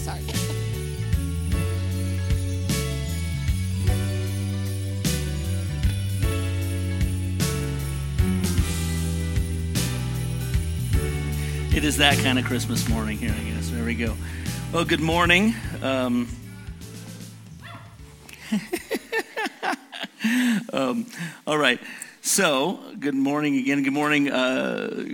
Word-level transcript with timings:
Sorry. 0.00 0.20
It 11.76 11.84
is 11.84 11.98
that 11.98 12.18
kind 12.18 12.38
of 12.38 12.44
Christmas 12.46 12.88
morning 12.88 13.18
here, 13.18 13.30
I 13.30 13.42
guess. 13.50 13.70
There 13.70 13.84
we 13.84 13.94
go. 13.94 14.16
Well, 14.72 14.84
good 14.84 15.00
morning. 15.00 15.54
Um, 15.82 16.28
um, 20.72 21.06
all 21.46 21.58
right. 21.58 21.78
So, 22.22 22.80
good 22.98 23.14
morning 23.14 23.56
again. 23.56 23.82
Good 23.82 23.92
morning, 23.92 24.30
uh, 24.30 25.04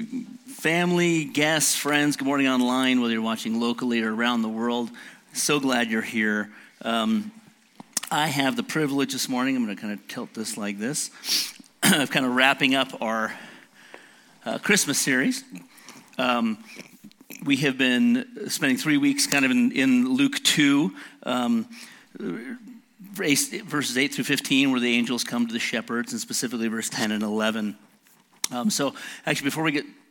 family, 0.67 1.25
guests, 1.25 1.77
friends. 1.77 2.17
Good 2.17 2.25
morning 2.25 2.49
online, 2.49 3.01
whether 3.01 3.13
you're 3.13 3.23
watching 3.23 3.61
locally 3.61 4.03
or 4.03 4.13
around 4.13 4.43
the 4.43 4.49
world. 4.49 4.91
So 5.33 5.61
glad 5.61 5.93
you're 5.93 6.03
here. 6.03 6.51
Um, 6.83 7.31
I 8.11 8.27
have 8.27 8.57
the 8.57 8.65
privilege 8.65 9.13
this 9.13 9.29
morning, 9.29 9.55
I'm 9.55 9.65
going 9.65 9.77
to 9.77 9.81
kind 9.81 9.93
of 9.93 10.09
tilt 10.09 10.35
this 10.35 10.57
like 10.57 10.81
this, 10.81 11.13
of 11.95 12.11
kind 12.11 12.27
of 12.27 12.35
wrapping 12.35 12.75
up 12.75 13.01
our 13.01 13.33
uh, 14.45 14.59
Christmas 14.59 14.99
series. 14.99 15.45
Um, 16.19 16.59
we 17.45 17.59
have 17.59 17.79
been 17.79 18.27
spending 18.49 18.77
three 18.77 18.97
weeks 18.97 19.29
kind 19.29 19.45
of 19.45 19.53
in, 19.53 19.71
in 19.71 20.17
Luke 20.17 20.43
2, 20.43 20.93
um, 21.23 21.69
verses 23.13 23.97
8 23.97 24.13
through 24.13 24.25
15, 24.25 24.73
where 24.73 24.81
the 24.81 24.97
angels 24.97 25.23
come 25.23 25.47
to 25.47 25.53
the 25.53 25.61
shepherds, 25.61 26.11
and 26.11 26.21
specifically 26.21 26.67
verse 26.67 26.89
10 26.89 27.13
and 27.13 27.23
11. 27.23 27.77
Um, 28.51 28.69
so, 28.69 28.97
actually, 29.27 29.45
before 29.45 29.63
we 29.63 29.71
get 29.71 29.87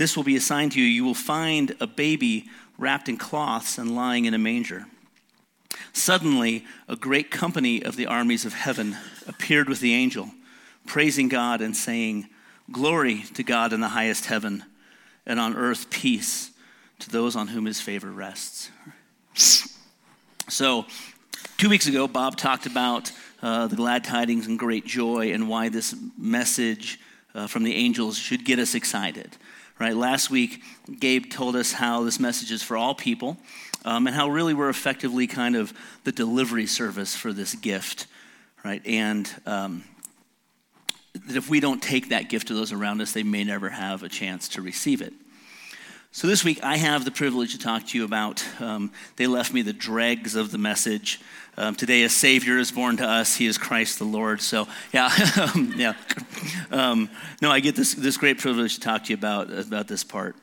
This 0.00 0.16
will 0.16 0.24
be 0.24 0.36
a 0.36 0.40
sign 0.40 0.70
to 0.70 0.80
you. 0.80 0.86
You 0.86 1.04
will 1.04 1.12
find 1.12 1.76
a 1.78 1.86
baby 1.86 2.48
wrapped 2.78 3.10
in 3.10 3.18
cloths 3.18 3.76
and 3.76 3.94
lying 3.94 4.24
in 4.24 4.32
a 4.32 4.38
manger. 4.38 4.86
Suddenly, 5.92 6.64
a 6.88 6.96
great 6.96 7.30
company 7.30 7.84
of 7.84 7.96
the 7.96 8.06
armies 8.06 8.46
of 8.46 8.54
heaven 8.54 8.96
appeared 9.26 9.68
with 9.68 9.80
the 9.80 9.92
angel, 9.92 10.30
praising 10.86 11.28
God 11.28 11.60
and 11.60 11.76
saying, 11.76 12.30
Glory 12.72 13.24
to 13.34 13.42
God 13.42 13.74
in 13.74 13.80
the 13.80 13.88
highest 13.88 14.24
heaven 14.24 14.64
and 15.26 15.38
on 15.38 15.54
earth 15.54 15.90
peace 15.90 16.50
to 17.00 17.10
those 17.10 17.36
on 17.36 17.48
whom 17.48 17.66
his 17.66 17.82
favor 17.82 18.10
rests. 18.10 18.70
So, 20.48 20.86
two 21.58 21.68
weeks 21.68 21.86
ago, 21.86 22.08
Bob 22.08 22.38
talked 22.38 22.64
about 22.64 23.12
uh, 23.42 23.66
the 23.66 23.76
glad 23.76 24.04
tidings 24.04 24.46
and 24.46 24.58
great 24.58 24.86
joy 24.86 25.34
and 25.34 25.46
why 25.46 25.68
this 25.68 25.94
message 26.16 26.98
uh, 27.34 27.46
from 27.46 27.64
the 27.64 27.74
angels 27.74 28.16
should 28.16 28.46
get 28.46 28.58
us 28.58 28.74
excited. 28.74 29.36
Right? 29.80 29.96
Last 29.96 30.28
week, 30.28 30.62
Gabe 31.00 31.30
told 31.30 31.56
us 31.56 31.72
how 31.72 32.02
this 32.02 32.20
message 32.20 32.52
is 32.52 32.62
for 32.62 32.76
all 32.76 32.94
people 32.94 33.38
um, 33.86 34.06
and 34.06 34.14
how 34.14 34.28
really 34.28 34.52
we're 34.52 34.68
effectively 34.68 35.26
kind 35.26 35.56
of 35.56 35.72
the 36.04 36.12
delivery 36.12 36.66
service 36.66 37.16
for 37.16 37.32
this 37.32 37.54
gift. 37.54 38.06
Right? 38.62 38.86
And 38.86 39.32
um, 39.46 39.84
that 41.26 41.34
if 41.34 41.48
we 41.48 41.60
don't 41.60 41.82
take 41.82 42.10
that 42.10 42.28
gift 42.28 42.48
to 42.48 42.54
those 42.54 42.72
around 42.72 43.00
us, 43.00 43.12
they 43.12 43.22
may 43.22 43.42
never 43.42 43.70
have 43.70 44.02
a 44.02 44.10
chance 44.10 44.48
to 44.50 44.60
receive 44.60 45.00
it. 45.00 45.14
So 46.12 46.26
this 46.26 46.42
week, 46.42 46.58
I 46.64 46.76
have 46.76 47.04
the 47.04 47.12
privilege 47.12 47.52
to 47.52 47.58
talk 47.58 47.86
to 47.86 47.98
you 47.98 48.04
about. 48.04 48.44
Um, 48.60 48.90
they 49.14 49.28
left 49.28 49.54
me 49.54 49.62
the 49.62 49.72
dregs 49.72 50.34
of 50.34 50.50
the 50.50 50.58
message. 50.58 51.20
Um, 51.56 51.76
today, 51.76 52.02
a 52.02 52.08
Savior 52.08 52.58
is 52.58 52.72
born 52.72 52.96
to 52.96 53.06
us. 53.06 53.36
He 53.36 53.46
is 53.46 53.56
Christ 53.56 54.00
the 54.00 54.04
Lord. 54.04 54.40
So, 54.40 54.66
yeah, 54.92 55.08
um, 55.54 55.72
yeah. 55.76 55.92
Um, 56.72 57.10
no, 57.40 57.52
I 57.52 57.60
get 57.60 57.76
this 57.76 57.94
this 57.94 58.16
great 58.16 58.38
privilege 58.38 58.74
to 58.74 58.80
talk 58.80 59.04
to 59.04 59.10
you 59.10 59.14
about 59.14 59.52
about 59.52 59.86
this 59.86 60.02
part. 60.02 60.34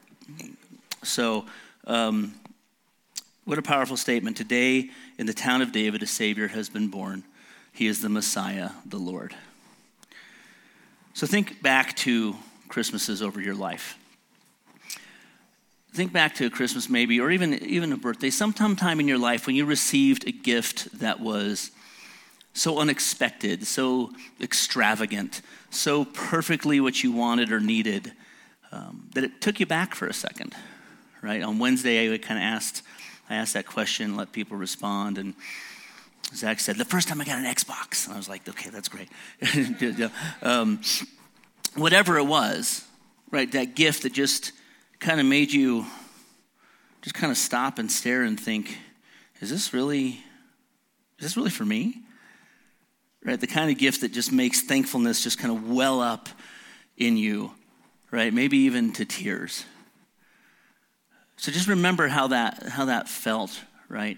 So, 1.04 1.46
um, 1.86 2.34
what 3.44 3.58
a 3.58 3.62
powerful 3.62 3.98
statement! 3.98 4.38
Today, 4.38 4.90
in 5.18 5.26
the 5.26 5.34
town 5.34 5.62
of 5.62 5.74
David, 5.74 6.02
a 6.02 6.08
Savior 6.08 6.48
has 6.48 6.70
been 6.70 6.88
born. 6.88 7.26
He 7.74 7.88
is 7.88 8.02
the 8.02 8.10
Messiah, 8.10 8.70
the 8.86 8.98
Lord. 8.98 9.36
So 11.14 11.28
think 11.28 11.62
back 11.62 11.96
to 11.98 12.36
Christmases 12.70 13.22
over 13.22 13.42
your 13.42 13.56
life. 13.56 13.98
Think 15.94 16.14
back 16.14 16.36
to 16.36 16.46
a 16.46 16.50
Christmas 16.50 16.90
maybe, 16.90 17.20
or 17.20 17.32
even, 17.32 17.54
even 17.64 17.92
a 17.92 17.98
birthday, 17.98 18.30
sometime 18.30 19.00
in 19.00 19.08
your 19.08 19.18
life 19.18 19.48
when 19.48 19.56
you 19.56 19.66
received 19.66 20.28
a 20.28 20.32
gift 20.32 21.00
that 21.00 21.20
was 21.20 21.72
so 22.54 22.80
unexpected, 22.80 23.66
so 23.66 24.12
extravagant, 24.42 25.42
so 25.70 26.06
perfectly 26.06 26.80
what 26.80 27.04
you 27.04 27.12
wanted 27.12 27.52
or 27.52 27.60
needed, 27.60 28.12
um, 28.72 29.10
that 29.14 29.24
it 29.24 29.42
took 29.42 29.60
you 29.60 29.66
back 29.66 29.96
for 29.96 30.08
a 30.08 30.14
second, 30.14 30.54
right? 31.22 31.42
On 31.42 31.60
Wednesday, 31.60 32.14
I 32.14 32.18
kind 32.18 32.40
of 32.40 32.44
asked, 32.44 32.84
I 33.30 33.36
asked 33.36 33.54
that 33.54 33.66
question, 33.66 34.16
let 34.16 34.32
people 34.32 34.58
respond, 34.58 35.18
and 35.18 35.34
Zach 36.34 36.60
said, 36.60 36.78
the 36.78 36.86
first 36.86 37.08
time 37.08 37.22
I 37.22 37.26
got 37.26 37.38
an 37.38 37.46
Xbox. 37.46 38.06
And 38.06 38.14
I 38.14 38.18
was 38.18 38.28
like, 38.28 38.48
okay, 38.48 38.70
that's 38.70 38.90
great. 38.90 39.10
um, 40.42 40.82
whatever 41.76 42.18
it 42.18 42.26
was, 42.26 42.86
right, 43.32 43.52
that 43.54 43.76
gift 43.76 44.04
that 44.04 44.14
just 44.14 44.52
kind 45.00 45.20
of 45.20 45.26
made 45.26 45.52
you 45.52 45.86
just 47.02 47.16
kind 47.16 47.32
of 47.32 47.38
stop 47.38 47.80
and 47.80 47.92
stare 47.92 48.24
and 48.24 48.40
think, 48.40 48.78
is 49.40 49.50
this 49.50 49.74
really, 49.74 50.08
is 51.20 51.24
this 51.24 51.38
really 51.38 51.50
for 51.50 51.66
me? 51.66 52.02
Right, 53.24 53.40
the 53.40 53.48
kind 53.48 53.70
of 53.70 53.78
gift 53.78 54.02
that 54.02 54.14
just 54.14 54.32
makes 54.32 54.62
thankfulness 54.62 55.24
just 55.24 55.38
kind 55.38 55.54
of 55.54 55.70
well 55.70 56.02
up 56.02 56.30
in 56.96 57.18
you, 57.18 57.52
right? 58.10 58.34
Maybe 58.34 58.58
even 58.60 58.94
to 58.94 59.06
tears. 59.06 59.66
So 61.36 61.52
just 61.52 61.68
remember 61.68 62.08
how 62.08 62.28
that 62.28 62.64
how 62.70 62.86
that 62.86 63.10
felt, 63.10 63.60
right? 63.90 64.18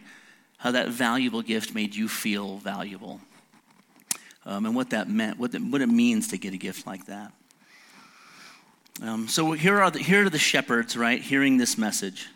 How 0.57 0.71
that 0.71 0.89
valuable 0.89 1.41
gift 1.41 1.73
made 1.73 1.95
you 1.95 2.07
feel 2.07 2.57
valuable, 2.57 3.19
um, 4.45 4.65
and 4.65 4.75
what 4.75 4.91
that 4.91 5.09
meant, 5.09 5.39
what, 5.39 5.53
the, 5.53 5.59
what 5.59 5.81
it 5.81 5.89
means 5.89 6.27
to 6.27 6.37
get 6.37 6.53
a 6.53 6.57
gift 6.57 6.85
like 6.85 7.05
that. 7.07 7.33
Um, 9.01 9.29
so 9.29 9.53
here 9.53 9.79
are, 9.81 9.91
the, 9.91 9.99
here 9.99 10.25
are 10.25 10.29
the 10.29 10.37
shepherds, 10.37 10.97
right, 10.97 11.21
hearing 11.21 11.57
this 11.57 11.77
message. 11.77 12.27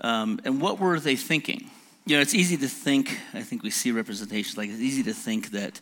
Um, 0.00 0.40
and 0.44 0.60
what 0.60 0.78
were 0.78 1.00
they 1.00 1.16
thinking? 1.16 1.68
You 2.06 2.16
know, 2.16 2.22
it's 2.22 2.34
easy 2.34 2.56
to 2.58 2.68
think, 2.68 3.18
I 3.32 3.42
think 3.42 3.64
we 3.64 3.70
see 3.70 3.90
representations 3.90 4.56
like 4.56 4.68
it's 4.70 4.78
easy 4.78 5.02
to 5.04 5.12
think 5.12 5.50
that, 5.50 5.80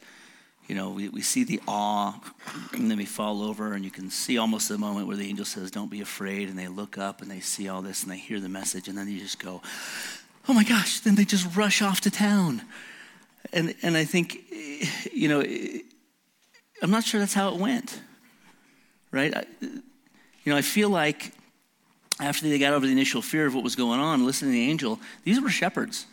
you 0.67 0.75
know, 0.75 0.91
we, 0.91 1.11
we 1.11 1.21
see 1.21 1.45
the 1.45 1.61
awe 1.69 2.19
and 2.73 2.91
then 2.91 2.97
we 2.97 3.05
fall 3.05 3.43
over 3.43 3.75
and 3.75 3.85
you 3.85 3.91
can 3.91 4.09
see 4.09 4.39
almost 4.39 4.69
the 4.71 4.79
moment 4.79 5.09
where 5.09 5.17
the 5.17 5.29
angel 5.29 5.45
says, 5.45 5.71
don't 5.71 5.91
be 5.91 6.01
afraid. 6.01 6.49
And 6.49 6.59
they 6.59 6.69
look 6.69 6.97
up 6.97 7.21
and 7.21 7.31
they 7.31 7.41
see 7.41 7.69
all 7.69 7.83
this 7.83 8.03
and 8.03 8.11
they 8.11 8.19
hear 8.19 8.41
the 8.41 8.49
message 8.49 8.89
and 8.89 8.97
then 8.97 9.09
you 9.09 9.19
just 9.19 9.39
go, 9.39 9.61
oh 10.49 10.55
my 10.55 10.65
gosh, 10.65 11.01
then 11.01 11.17
they 11.17 11.25
just 11.25 11.55
rush 11.55 11.83
off 11.83 12.01
to 12.03 12.11
town. 12.11 12.63
And, 13.53 13.75
and 13.83 13.97
I 13.97 14.05
think, 14.05 14.39
you 15.13 15.29
know, 15.29 15.43
I'm 16.81 16.91
not 16.91 17.05
sure 17.05 17.21
that's 17.21 17.35
how 17.35 17.53
it 17.53 17.61
went 17.61 18.01
right? 19.13 19.47
You 19.61 19.83
know, 20.47 20.57
I 20.57 20.63
feel 20.63 20.91
like 20.91 21.33
after 22.21 22.49
they 22.49 22.59
got 22.59 22.73
over 22.73 22.87
the 22.87 22.93
initial 22.93 23.23
fear 23.23 23.47
of 23.47 23.55
what 23.55 23.63
was 23.63 23.77
going 23.77 24.01
on, 24.01 24.27
listening 24.27 24.51
to 24.51 24.57
the 24.57 24.69
angel, 24.69 25.01
these 25.25 25.41
were 25.41 25.49
shepherds, 25.49 26.07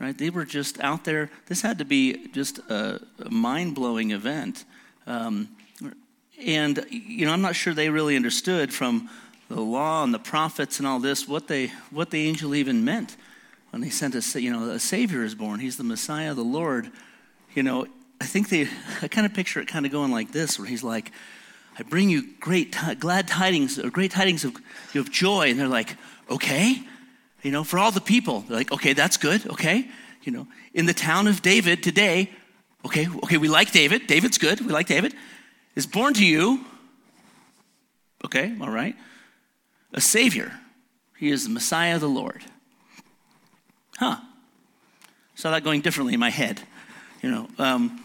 right? 0.00 0.16
They 0.16 0.30
were 0.30 0.44
just 0.44 0.80
out 0.80 1.04
there. 1.04 1.30
This 1.46 1.62
had 1.62 1.78
to 1.78 1.84
be 1.84 2.26
just 2.28 2.58
a, 2.58 3.00
a 3.24 3.30
mind 3.30 3.74
blowing 3.74 4.10
event. 4.10 4.64
Um, 5.06 5.48
and, 6.44 6.84
you 6.90 7.24
know, 7.26 7.32
I'm 7.32 7.42
not 7.42 7.54
sure 7.54 7.72
they 7.72 7.88
really 7.88 8.16
understood 8.16 8.72
from 8.72 9.08
the 9.48 9.60
law 9.60 10.02
and 10.02 10.12
the 10.12 10.18
prophets 10.18 10.78
and 10.78 10.88
all 10.88 10.98
this 10.98 11.28
what, 11.28 11.46
they, 11.46 11.68
what 11.90 12.10
the 12.10 12.26
angel 12.26 12.54
even 12.54 12.84
meant 12.84 13.16
when 13.70 13.80
they 13.80 13.90
sent 13.90 14.14
us, 14.14 14.34
you 14.34 14.52
know, 14.52 14.70
a 14.70 14.78
Savior 14.78 15.24
is 15.24 15.34
born. 15.34 15.60
He's 15.60 15.76
the 15.76 15.84
Messiah, 15.84 16.34
the 16.34 16.42
Lord. 16.42 16.90
You 17.54 17.62
know, 17.62 17.86
I 18.20 18.26
think 18.26 18.48
they, 18.48 18.68
I 19.02 19.08
kind 19.08 19.26
of 19.26 19.34
picture 19.34 19.60
it 19.60 19.68
kind 19.68 19.86
of 19.86 19.92
going 19.92 20.10
like 20.10 20.32
this, 20.32 20.58
where 20.58 20.68
he's 20.68 20.82
like, 20.82 21.12
I 21.78 21.82
bring 21.82 22.10
you 22.10 22.34
great, 22.38 22.76
glad 22.98 23.28
tidings, 23.28 23.78
or 23.78 23.90
great 23.90 24.10
tidings 24.10 24.44
of, 24.44 24.56
of 24.94 25.10
joy. 25.10 25.50
And 25.50 25.58
they're 25.58 25.68
like, 25.68 25.96
okay, 26.30 26.82
you 27.42 27.50
know, 27.50 27.64
for 27.64 27.78
all 27.78 27.90
the 27.90 28.00
people. 28.00 28.40
They're 28.40 28.56
like, 28.56 28.72
okay, 28.72 28.92
that's 28.92 29.16
good, 29.16 29.46
okay. 29.50 29.88
You 30.22 30.32
know, 30.32 30.46
in 30.74 30.86
the 30.86 30.94
town 30.94 31.26
of 31.26 31.42
David 31.42 31.82
today, 31.82 32.30
okay, 32.84 33.08
okay, 33.24 33.38
we 33.38 33.48
like 33.48 33.72
David. 33.72 34.06
David's 34.06 34.38
good. 34.38 34.60
We 34.60 34.72
like 34.72 34.86
David. 34.86 35.14
Is 35.74 35.86
born 35.86 36.14
to 36.14 36.26
you, 36.26 36.64
okay, 38.24 38.54
all 38.60 38.70
right, 38.70 38.94
a 39.92 40.00
Savior. 40.00 40.52
He 41.18 41.30
is 41.30 41.44
the 41.44 41.50
Messiah, 41.50 41.94
of 41.94 42.00
the 42.00 42.08
Lord. 42.08 42.42
Huh. 43.98 44.16
saw 45.34 45.50
that 45.52 45.64
going 45.64 45.80
differently 45.80 46.14
in 46.14 46.20
my 46.20 46.30
head. 46.30 46.60
You 47.22 47.30
know, 47.30 47.48
um, 47.58 48.02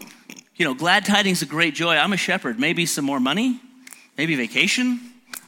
you 0.58 0.64
know, 0.64 0.74
glad 0.74 1.04
tidings 1.06 1.40
of 1.40 1.48
great 1.48 1.74
joy. 1.74 1.96
I'm 1.96 2.12
a 2.12 2.16
shepherd. 2.16 2.58
Maybe 2.58 2.84
some 2.84 3.04
more 3.04 3.20
money, 3.20 3.60
maybe 4.18 4.34
vacation, 4.34 5.00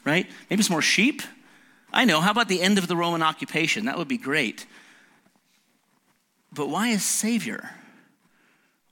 right? 0.05 0.27
Maybe 0.49 0.63
some 0.63 0.75
more 0.75 0.83
sheep. 0.83 1.21
I 1.93 2.05
know. 2.05 2.21
How 2.21 2.31
about 2.31 2.49
the 2.49 2.63
end 2.63 2.79
of 2.79 2.87
the 2.87 2.97
Roman 2.97 3.21
occupation? 3.21 3.87
That 3.87 3.99
would 3.99 4.09
be 4.09 4.17
great. 4.17 4.67
But 6.53 6.69
why 6.69 6.89
is 6.89 7.05
Savior? 7.05 7.71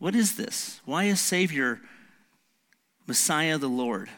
What 0.00 0.16
is 0.16 0.36
this? 0.36 0.80
Why 0.84 1.04
is 1.04 1.20
Savior 1.20 1.80
Messiah 3.06 3.56
the 3.56 3.68
Lord? 3.68 4.10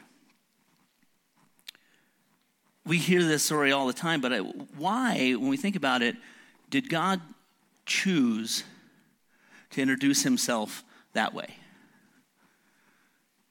We 2.86 2.96
hear 2.96 3.22
this 3.22 3.44
story 3.44 3.72
all 3.72 3.86
the 3.86 3.92
time, 3.92 4.22
but 4.22 4.32
why, 4.76 5.32
when 5.32 5.48
we 5.48 5.58
think 5.58 5.76
about 5.76 6.00
it, 6.00 6.16
did 6.70 6.88
God 6.88 7.20
choose 7.84 8.64
to 9.70 9.82
introduce 9.82 10.22
himself 10.22 10.82
that 11.12 11.34
way? 11.34 11.56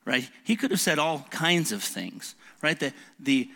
Right? 0.10 0.28
He 0.44 0.56
could 0.56 0.72
have 0.72 0.80
said 0.80 0.98
all 0.98 1.28
kinds 1.30 1.72
of 1.72 1.84
things, 1.84 2.34
right? 2.64 2.80
The, 2.80 2.94
the 3.20 3.48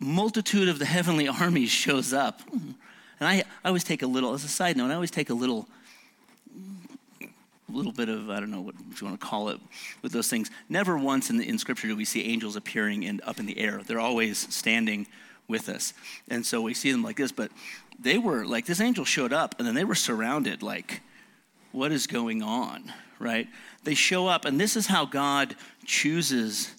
multitude 0.00 0.68
of 0.68 0.80
the 0.80 0.84
heavenly 0.84 1.28
armies 1.40 1.70
shows 1.70 2.12
up. 2.12 2.40
And 2.50 2.74
I, 3.20 3.44
I 3.62 3.68
always 3.68 3.84
take 3.84 4.02
a 4.02 4.08
little, 4.08 4.34
as 4.34 4.42
a 4.42 4.48
side 4.48 4.76
note, 4.76 4.90
I 4.90 4.94
always 4.94 5.12
take 5.12 5.30
a 5.30 5.34
little 5.34 5.68
a 7.20 7.72
little 7.72 7.92
bit 7.92 8.08
of 8.08 8.30
I 8.30 8.40
don't 8.40 8.50
know 8.50 8.62
what 8.62 8.74
you 9.00 9.06
want 9.06 9.20
to 9.20 9.24
call 9.24 9.50
it 9.50 9.60
with 10.02 10.10
those 10.10 10.26
things. 10.26 10.50
Never 10.68 10.98
once 10.98 11.30
in, 11.30 11.36
the, 11.36 11.48
in 11.48 11.56
Scripture 11.56 11.86
do 11.86 11.94
we 11.94 12.04
see 12.04 12.24
angels 12.24 12.56
appearing 12.56 13.04
in, 13.04 13.20
up 13.24 13.38
in 13.38 13.46
the 13.46 13.60
air. 13.60 13.80
They're 13.86 14.00
always 14.00 14.52
standing 14.52 15.06
with 15.46 15.68
us, 15.68 15.94
and 16.28 16.44
so 16.44 16.62
we 16.62 16.74
see 16.74 16.90
them 16.90 17.04
like 17.04 17.16
this. 17.16 17.30
But 17.30 17.52
they 18.00 18.18
were 18.18 18.44
like 18.44 18.66
this 18.66 18.80
angel 18.80 19.04
showed 19.04 19.32
up, 19.32 19.54
and 19.58 19.68
then 19.68 19.76
they 19.76 19.84
were 19.84 19.94
surrounded. 19.94 20.64
Like, 20.64 21.02
what 21.72 21.92
is 21.92 22.06
going 22.06 22.42
on? 22.42 22.92
Right? 23.18 23.48
They 23.84 23.94
show 23.94 24.26
up, 24.28 24.44
and 24.44 24.60
this 24.60 24.76
is 24.76 24.86
how 24.86 25.04
God 25.04 25.56
chooses 25.84 26.72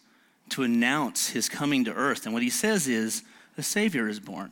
to 0.49 0.63
announce 0.63 1.29
His 1.29 1.49
coming 1.49 1.85
to 1.85 1.93
earth. 1.93 2.25
And 2.25 2.33
what 2.33 2.43
He 2.43 2.49
says 2.49 2.87
is, 2.87 3.23
a 3.57 3.63
Savior 3.63 4.07
is 4.07 4.19
born. 4.19 4.51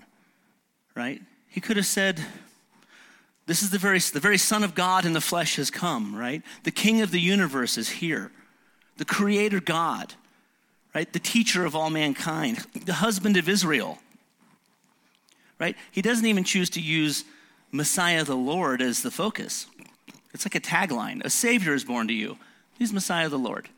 Right? 0.95 1.21
He 1.47 1.61
could 1.61 1.77
have 1.77 1.85
said 1.85 2.23
this 3.47 3.63
is 3.63 3.69
the 3.69 3.77
very, 3.77 3.99
the 3.99 4.19
very 4.19 4.37
Son 4.37 4.63
of 4.63 4.75
God 4.75 5.05
in 5.05 5.13
the 5.13 5.21
flesh 5.21 5.55
has 5.55 5.71
come, 5.71 6.13
right? 6.15 6.43
The 6.63 6.71
King 6.71 7.01
of 7.01 7.11
the 7.11 7.19
universe 7.19 7.77
is 7.77 7.89
here. 7.89 8.29
The 8.97 9.05
Creator 9.05 9.61
God, 9.61 10.13
right? 10.93 11.11
The 11.11 11.19
teacher 11.19 11.65
of 11.65 11.73
all 11.75 11.89
mankind, 11.89 12.65
the 12.85 12.95
husband 12.95 13.37
of 13.37 13.47
Israel, 13.47 13.99
right? 15.59 15.77
He 15.91 16.01
doesn't 16.01 16.25
even 16.25 16.43
choose 16.43 16.69
to 16.71 16.81
use 16.81 17.23
Messiah 17.71 18.25
the 18.25 18.35
Lord 18.35 18.81
as 18.81 19.01
the 19.01 19.11
focus. 19.11 19.67
It's 20.37 20.45
like 20.45 20.53
a 20.53 20.59
tagline 20.59 21.25
A 21.25 21.31
Savior 21.31 21.73
is 21.73 21.83
born 21.83 22.07
to 22.09 22.13
you. 22.13 22.37
He's 22.77 22.93
Messiah 22.93 23.27
the 23.27 23.39
Lord. 23.39 23.69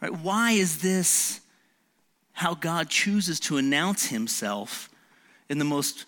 Right? 0.00 0.10
Why 0.10 0.52
is 0.52 0.78
this 0.78 1.42
how 2.32 2.54
God 2.54 2.88
chooses 2.88 3.38
to 3.40 3.58
announce 3.58 4.06
himself 4.06 4.88
in 5.46 5.58
the 5.58 5.66
most 5.66 6.06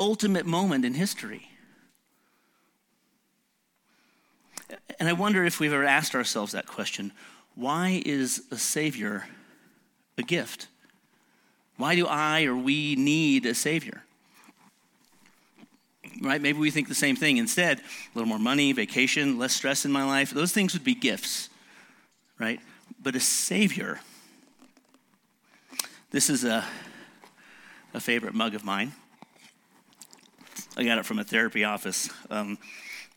ultimate 0.00 0.46
moment 0.46 0.84
in 0.84 0.94
history? 0.94 1.48
And 4.98 5.08
I 5.08 5.12
wonder 5.12 5.44
if 5.44 5.60
we've 5.60 5.72
ever 5.72 5.84
asked 5.84 6.16
ourselves 6.16 6.50
that 6.50 6.66
question 6.66 7.12
why 7.54 8.02
is 8.04 8.42
a 8.50 8.56
Savior 8.58 9.26
a 10.18 10.24
gift? 10.24 10.66
Why 11.76 11.94
do 11.94 12.08
I 12.08 12.46
or 12.46 12.56
we 12.56 12.96
need 12.96 13.46
a 13.46 13.54
Savior? 13.54 14.02
Right? 16.22 16.40
Maybe 16.40 16.58
we 16.58 16.70
think 16.70 16.88
the 16.88 16.94
same 16.94 17.16
thing. 17.16 17.36
Instead, 17.36 17.78
a 17.78 17.82
little 18.14 18.28
more 18.28 18.38
money, 18.38 18.72
vacation, 18.72 19.38
less 19.38 19.54
stress 19.54 19.84
in 19.84 19.92
my 19.92 20.04
life, 20.04 20.30
those 20.30 20.52
things 20.52 20.72
would 20.72 20.84
be 20.84 20.94
gifts, 20.94 21.50
right? 22.38 22.60
But 23.02 23.14
a 23.16 23.20
Savior, 23.20 24.00
this 26.10 26.30
is 26.30 26.44
a, 26.44 26.64
a 27.92 28.00
favorite 28.00 28.34
mug 28.34 28.54
of 28.54 28.64
mine. 28.64 28.92
I 30.76 30.84
got 30.84 30.98
it 30.98 31.04
from 31.04 31.18
a 31.18 31.24
therapy 31.24 31.64
office. 31.64 32.08
Um, 32.30 32.58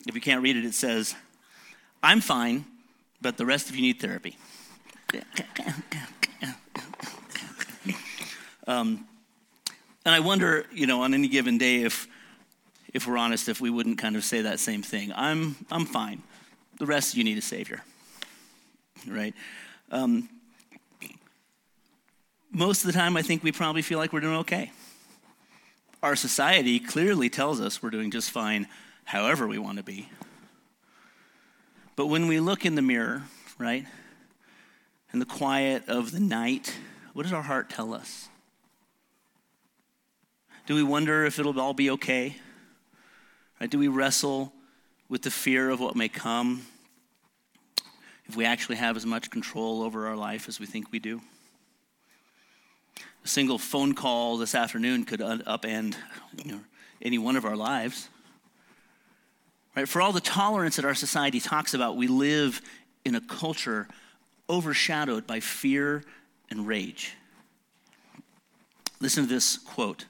if 0.06 0.14
you 0.14 0.20
can't 0.20 0.42
read 0.42 0.56
it, 0.56 0.64
it 0.64 0.74
says, 0.74 1.14
I'm 2.02 2.20
fine, 2.20 2.64
but 3.20 3.36
the 3.36 3.46
rest 3.46 3.68
of 3.70 3.76
you 3.76 3.82
need 3.82 4.00
therapy. 4.00 4.36
Um, 8.66 9.06
and 10.04 10.14
I 10.14 10.20
wonder, 10.20 10.64
you 10.72 10.86
know, 10.86 11.02
on 11.02 11.12
any 11.12 11.28
given 11.28 11.58
day, 11.58 11.82
if 11.82 12.06
if 12.92 13.06
we're 13.06 13.16
honest, 13.16 13.48
if 13.48 13.60
we 13.60 13.70
wouldn't 13.70 13.98
kind 13.98 14.16
of 14.16 14.24
say 14.24 14.42
that 14.42 14.60
same 14.60 14.82
thing. 14.82 15.12
I'm 15.14 15.56
I'm 15.70 15.86
fine. 15.86 16.22
The 16.78 16.86
rest 16.86 17.16
you 17.16 17.24
need 17.24 17.38
a 17.38 17.42
savior, 17.42 17.82
right? 19.06 19.34
Um, 19.90 20.28
most 22.50 22.84
of 22.84 22.86
the 22.86 22.92
time, 22.92 23.16
I 23.16 23.22
think 23.22 23.42
we 23.44 23.52
probably 23.52 23.82
feel 23.82 23.98
like 23.98 24.12
we're 24.12 24.20
doing 24.20 24.36
okay. 24.38 24.72
Our 26.02 26.16
society 26.16 26.80
clearly 26.80 27.28
tells 27.28 27.60
us 27.60 27.82
we're 27.82 27.90
doing 27.90 28.10
just 28.10 28.30
fine, 28.30 28.66
however 29.04 29.46
we 29.46 29.58
want 29.58 29.78
to 29.78 29.84
be. 29.84 30.08
But 31.94 32.06
when 32.06 32.26
we 32.26 32.40
look 32.40 32.64
in 32.64 32.74
the 32.74 32.82
mirror, 32.82 33.24
right, 33.58 33.84
in 35.12 35.18
the 35.18 35.26
quiet 35.26 35.88
of 35.88 36.12
the 36.12 36.20
night, 36.20 36.74
what 37.12 37.24
does 37.24 37.32
our 37.32 37.42
heart 37.42 37.68
tell 37.68 37.92
us? 37.92 38.28
Do 40.66 40.74
we 40.74 40.82
wonder 40.82 41.26
if 41.26 41.38
it'll 41.38 41.60
all 41.60 41.74
be 41.74 41.90
okay? 41.90 42.36
Right? 43.60 43.68
Do 43.68 43.78
we 43.78 43.88
wrestle 43.88 44.52
with 45.08 45.22
the 45.22 45.30
fear 45.30 45.70
of 45.70 45.80
what 45.80 45.94
may 45.94 46.08
come 46.08 46.62
if 48.26 48.36
we 48.36 48.44
actually 48.44 48.76
have 48.76 48.96
as 48.96 49.04
much 49.04 49.30
control 49.30 49.82
over 49.82 50.06
our 50.06 50.16
life 50.16 50.48
as 50.48 50.58
we 50.58 50.66
think 50.66 50.90
we 50.90 50.98
do? 50.98 51.20
A 53.24 53.28
single 53.28 53.58
phone 53.58 53.94
call 53.94 54.38
this 54.38 54.54
afternoon 54.54 55.04
could 55.04 55.20
upend 55.20 55.94
you 56.42 56.52
know, 56.52 56.60
any 57.02 57.18
one 57.18 57.36
of 57.36 57.44
our 57.44 57.56
lives. 57.56 58.08
Right? 59.76 59.86
For 59.86 60.00
all 60.00 60.12
the 60.12 60.20
tolerance 60.20 60.76
that 60.76 60.84
our 60.84 60.94
society 60.94 61.38
talks 61.38 61.74
about, 61.74 61.96
we 61.96 62.06
live 62.06 62.62
in 63.04 63.14
a 63.14 63.20
culture 63.20 63.88
overshadowed 64.48 65.26
by 65.26 65.40
fear 65.40 66.02
and 66.50 66.66
rage. 66.66 67.14
Listen 69.00 69.24
to 69.24 69.28
this 69.28 69.58
quote 69.58 70.06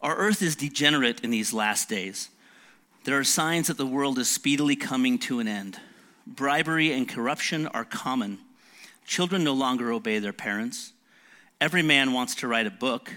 Our 0.00 0.16
earth 0.16 0.42
is 0.42 0.56
degenerate 0.56 1.20
in 1.20 1.30
these 1.30 1.52
last 1.52 1.88
days. 1.88 2.28
There 3.04 3.18
are 3.18 3.24
signs 3.24 3.66
that 3.66 3.76
the 3.76 3.86
world 3.86 4.18
is 4.18 4.30
speedily 4.30 4.76
coming 4.76 5.18
to 5.20 5.40
an 5.40 5.48
end. 5.48 5.78
Bribery 6.26 6.92
and 6.92 7.08
corruption 7.08 7.66
are 7.68 7.84
common. 7.84 8.38
Children 9.04 9.42
no 9.42 9.54
longer 9.54 9.92
obey 9.92 10.20
their 10.20 10.32
parents. 10.32 10.92
Every 11.60 11.82
man 11.82 12.12
wants 12.12 12.36
to 12.36 12.48
write 12.48 12.66
a 12.66 12.70
book, 12.70 13.12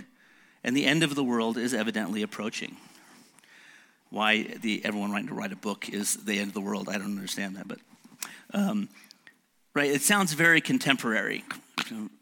and 0.63 0.75
the 0.75 0.85
end 0.85 1.03
of 1.03 1.13
the 1.13 1.23
world 1.23 1.57
is 1.57 1.73
evidently 1.73 2.23
approaching 2.23 2.77
why 4.09 4.43
the, 4.61 4.83
everyone 4.85 5.11
wanting 5.11 5.27
to 5.27 5.33
write 5.33 5.51
a 5.51 5.57
book 5.57 5.89
is 5.89 6.15
the 6.15 6.39
end 6.39 6.47
of 6.47 6.53
the 6.53 6.61
world. 6.61 6.87
I 6.89 6.93
don't 6.93 7.17
understand 7.17 7.57
that, 7.57 7.67
but 7.67 7.79
um, 8.53 8.87
right, 9.73 9.91
it 9.91 10.01
sounds 10.01 10.33
very 10.33 10.61
contemporary. 10.61 11.43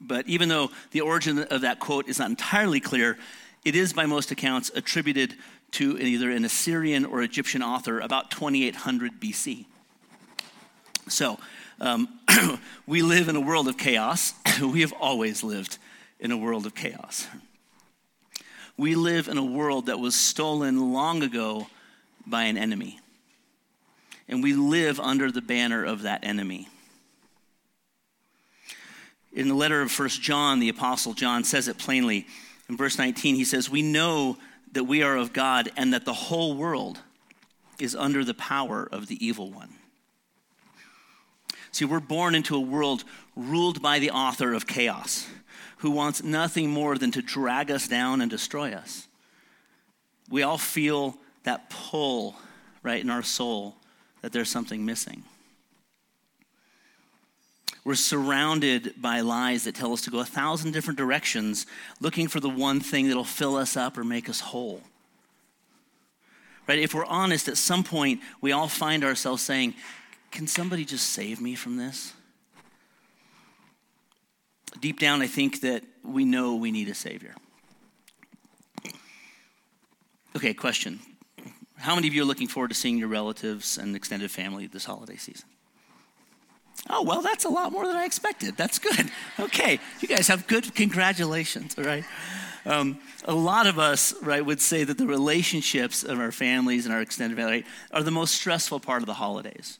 But 0.01 0.27
even 0.27 0.49
though 0.49 0.71
the 0.91 1.01
origin 1.01 1.39
of 1.39 1.61
that 1.61 1.79
quote 1.79 2.09
is 2.09 2.19
not 2.19 2.29
entirely 2.29 2.79
clear, 2.79 3.17
it 3.65 3.75
is 3.75 3.93
by 3.93 4.05
most 4.05 4.31
accounts 4.31 4.71
attributed 4.75 5.35
to 5.71 5.97
either 5.97 6.29
an 6.29 6.45
Assyrian 6.45 7.05
or 7.05 7.21
Egyptian 7.21 7.63
author 7.63 7.99
about 7.99 8.29
2800 8.31 9.19
BC. 9.19 9.65
So, 11.09 11.39
um, 11.81 12.07
we 12.87 13.01
live 13.01 13.29
in 13.29 13.35
a 13.35 13.41
world 13.41 13.67
of 13.67 13.77
chaos. 13.77 14.33
we 14.61 14.81
have 14.81 14.93
always 14.93 15.43
lived 15.43 15.77
in 16.19 16.31
a 16.31 16.37
world 16.37 16.65
of 16.65 16.75
chaos. 16.75 17.27
We 18.77 18.95
live 18.95 19.27
in 19.27 19.37
a 19.37 19.43
world 19.43 19.87
that 19.87 19.99
was 19.99 20.15
stolen 20.15 20.93
long 20.93 21.21
ago 21.23 21.67
by 22.25 22.43
an 22.43 22.57
enemy. 22.57 22.99
And 24.27 24.41
we 24.41 24.53
live 24.53 24.99
under 24.99 25.31
the 25.31 25.41
banner 25.41 25.83
of 25.83 26.03
that 26.03 26.23
enemy. 26.23 26.67
In 29.33 29.47
the 29.47 29.55
letter 29.55 29.81
of 29.81 29.91
First 29.91 30.21
John, 30.21 30.59
the 30.59 30.69
Apostle 30.69 31.13
John 31.13 31.43
says 31.43 31.67
it 31.67 31.77
plainly. 31.77 32.27
In 32.69 32.77
verse 32.77 32.97
19, 32.97 33.35
he 33.35 33.45
says, 33.45 33.69
We 33.69 33.81
know 33.81 34.37
that 34.71 34.85
we 34.85 35.03
are 35.03 35.15
of 35.15 35.33
God 35.33 35.71
and 35.75 35.93
that 35.93 36.05
the 36.05 36.13
whole 36.13 36.55
world 36.55 36.99
is 37.79 37.95
under 37.95 38.23
the 38.23 38.33
power 38.33 38.87
of 38.91 39.07
the 39.07 39.23
evil 39.25 39.51
one. 39.51 39.73
See, 41.71 41.85
we're 41.85 41.99
born 41.99 42.35
into 42.35 42.55
a 42.55 42.59
world 42.59 43.03
ruled 43.35 43.81
by 43.81 43.99
the 43.99 44.11
author 44.11 44.53
of 44.53 44.67
chaos, 44.67 45.27
who 45.77 45.91
wants 45.91 46.23
nothing 46.23 46.69
more 46.69 46.97
than 46.97 47.11
to 47.11 47.21
drag 47.21 47.71
us 47.71 47.87
down 47.87 48.21
and 48.21 48.29
destroy 48.29 48.73
us. 48.73 49.07
We 50.29 50.43
all 50.43 50.59
feel 50.59 51.17
that 51.43 51.69
pull 51.69 52.35
right 52.83 53.01
in 53.01 53.09
our 53.09 53.23
soul 53.23 53.75
that 54.21 54.31
there's 54.31 54.49
something 54.49 54.85
missing. 54.85 55.23
We're 57.85 57.95
surrounded 57.95 58.93
by 59.01 59.21
lies 59.21 59.65
that 59.65 59.75
tell 59.75 59.91
us 59.91 60.01
to 60.01 60.11
go 60.11 60.19
a 60.19 60.25
thousand 60.25 60.71
different 60.71 60.97
directions 60.97 61.65
looking 61.99 62.27
for 62.29 62.39
the 62.39 62.49
one 62.49 62.79
thing 62.79 63.07
that'll 63.07 63.25
fill 63.25 63.57
us 63.57 63.75
up 63.75 63.97
or 63.97 64.03
make 64.03 64.29
us 64.29 64.39
whole. 64.39 64.81
Right? 66.65 66.79
If 66.79 66.93
we're 66.93 67.05
honest, 67.05 67.49
at 67.49 67.57
some 67.57 67.83
point, 67.83 68.21
we 68.39 68.53
all 68.53 68.69
find 68.69 69.03
ourselves 69.03 69.41
saying, 69.41 69.73
Can 70.31 70.47
somebody 70.47 70.85
just 70.85 71.09
save 71.09 71.41
me 71.41 71.55
from 71.55 71.75
this? 71.75 72.13
Deep 74.79 74.99
down, 74.99 75.21
I 75.21 75.27
think 75.27 75.61
that 75.61 75.83
we 76.03 76.25
know 76.25 76.55
we 76.55 76.71
need 76.71 76.87
a 76.87 76.95
Savior. 76.95 77.35
Okay, 80.35 80.53
question. 80.53 80.99
How 81.77 81.95
many 81.95 82.07
of 82.07 82.13
you 82.13 82.23
are 82.23 82.25
looking 82.25 82.47
forward 82.47 82.69
to 82.69 82.75
seeing 82.75 82.97
your 82.97 83.09
relatives 83.09 83.77
and 83.77 83.95
extended 83.95 84.31
family 84.31 84.67
this 84.67 84.85
holiday 84.85 85.17
season? 85.17 85.47
Oh, 86.95 87.01
well, 87.01 87.23
that's 87.23 87.43
a 87.43 87.49
lot 87.49 87.71
more 87.71 87.87
than 87.87 87.95
I 87.95 88.05
expected. 88.05 88.55
That's 88.55 88.77
good. 88.77 89.09
Okay, 89.39 89.79
you 89.99 90.07
guys 90.07 90.27
have 90.27 90.45
good, 90.45 90.75
congratulations, 90.75 91.75
all 91.77 91.83
right? 91.83 92.03
Um, 92.65 92.99
a 93.25 93.33
lot 93.33 93.65
of 93.65 93.79
us, 93.79 94.13
right, 94.21 94.45
would 94.45 94.61
say 94.61 94.83
that 94.83 94.99
the 94.99 95.07
relationships 95.07 96.03
of 96.03 96.19
our 96.19 96.31
families 96.31 96.85
and 96.85 96.93
our 96.93 97.01
extended 97.01 97.35
family 97.35 97.51
right, 97.51 97.65
are 97.91 98.03
the 98.03 98.11
most 98.11 98.35
stressful 98.35 98.79
part 98.79 99.01
of 99.01 99.07
the 99.07 99.15
holidays. 99.15 99.79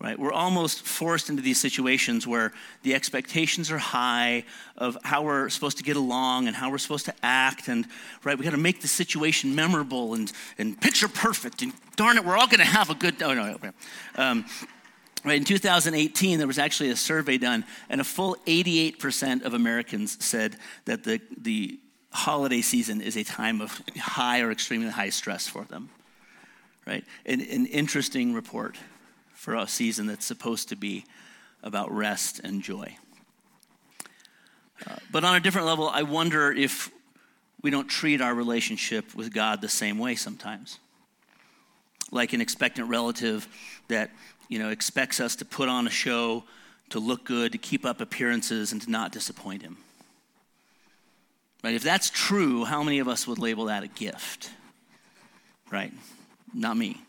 Right? 0.00 0.16
We're 0.16 0.32
almost 0.32 0.82
forced 0.86 1.28
into 1.28 1.42
these 1.42 1.60
situations 1.60 2.24
where 2.24 2.52
the 2.82 2.94
expectations 2.94 3.70
are 3.70 3.78
high 3.78 4.44
of 4.76 4.96
how 5.02 5.22
we're 5.22 5.48
supposed 5.48 5.78
to 5.78 5.84
get 5.84 5.96
along 5.96 6.46
and 6.46 6.54
how 6.54 6.70
we're 6.70 6.78
supposed 6.78 7.06
to 7.06 7.14
act, 7.22 7.66
and 7.66 7.86
right, 8.22 8.38
we 8.38 8.44
got 8.44 8.52
to 8.52 8.56
make 8.56 8.80
the 8.80 8.88
situation 8.88 9.56
memorable 9.56 10.14
and, 10.14 10.32
and 10.56 10.80
picture 10.80 11.08
perfect. 11.08 11.62
And 11.62 11.72
darn 11.96 12.16
it, 12.16 12.24
we're 12.24 12.36
all 12.36 12.46
going 12.46 12.60
to 12.60 12.64
have 12.64 12.90
a 12.90 12.94
good. 12.94 13.20
Oh 13.22 13.34
no, 13.34 13.56
no. 13.60 13.72
Um, 14.16 14.44
Right, 14.44 14.81
in 15.24 15.44
2018, 15.44 16.38
there 16.38 16.46
was 16.46 16.58
actually 16.58 16.90
a 16.90 16.96
survey 16.96 17.38
done, 17.38 17.64
and 17.88 18.00
a 18.00 18.04
full 18.04 18.36
88% 18.46 19.44
of 19.44 19.54
Americans 19.54 20.22
said 20.24 20.56
that 20.84 21.04
the, 21.04 21.20
the 21.40 21.78
holiday 22.10 22.60
season 22.60 23.00
is 23.00 23.16
a 23.16 23.24
time 23.24 23.60
of 23.60 23.80
high 23.96 24.40
or 24.40 24.50
extremely 24.50 24.90
high 24.90 25.10
stress 25.10 25.46
for 25.46 25.64
them. 25.64 25.90
Right? 26.86 27.04
An, 27.24 27.40
an 27.40 27.66
interesting 27.66 28.34
report 28.34 28.76
for 29.32 29.54
a 29.54 29.68
season 29.68 30.06
that's 30.06 30.26
supposed 30.26 30.68
to 30.70 30.76
be 30.76 31.04
about 31.62 31.92
rest 31.92 32.40
and 32.42 32.62
joy. 32.62 32.96
Uh, 34.86 34.96
but 35.12 35.24
on 35.24 35.36
a 35.36 35.40
different 35.40 35.66
level, 35.68 35.88
I 35.88 36.02
wonder 36.02 36.50
if 36.50 36.90
we 37.62 37.70
don't 37.70 37.88
treat 37.88 38.20
our 38.20 38.34
relationship 38.34 39.14
with 39.14 39.32
God 39.32 39.60
the 39.60 39.68
same 39.68 39.98
way 39.98 40.16
sometimes. 40.16 40.80
Like 42.12 42.32
an 42.32 42.40
expectant 42.40 42.88
relative 42.88 43.48
that 43.88 44.10
you 44.48 44.58
know, 44.58 44.68
expects 44.68 45.18
us 45.18 45.34
to 45.36 45.44
put 45.44 45.68
on 45.68 45.86
a 45.86 45.90
show, 45.90 46.44
to 46.90 47.00
look 47.00 47.24
good, 47.24 47.52
to 47.52 47.58
keep 47.58 47.86
up 47.86 48.00
appearances, 48.00 48.70
and 48.70 48.82
to 48.82 48.90
not 48.90 49.10
disappoint 49.10 49.62
him. 49.62 49.78
Right? 51.64 51.74
If 51.74 51.82
that's 51.82 52.10
true, 52.10 52.64
how 52.64 52.82
many 52.82 52.98
of 52.98 53.08
us 53.08 53.26
would 53.26 53.38
label 53.38 53.64
that 53.64 53.82
a 53.82 53.88
gift? 53.88 54.50
Right? 55.70 55.92
Not 56.52 56.76
me. 56.76 57.00